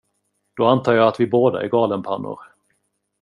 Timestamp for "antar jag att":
0.65-1.19